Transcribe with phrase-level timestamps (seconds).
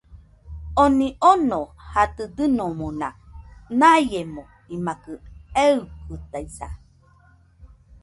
[0.83, 1.59] Oni ono
[1.91, 3.07] jadɨdɨnómona
[3.79, 4.41] naiemo
[4.75, 5.11] imajkɨ
[5.63, 6.67] eikɨtaisa.